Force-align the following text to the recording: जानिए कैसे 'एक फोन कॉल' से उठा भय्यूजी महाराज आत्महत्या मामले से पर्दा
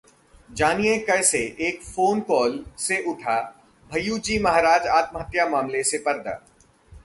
जानिए 0.49 0.97
कैसे 0.99 1.39
'एक 1.59 1.81
फोन 1.83 2.21
कॉल' 2.21 2.57
से 2.77 3.01
उठा 3.03 3.39
भय्यूजी 3.91 4.39
महाराज 4.39 4.87
आत्महत्या 4.87 5.47
मामले 5.49 5.83
से 5.83 5.97
पर्दा 5.97 6.39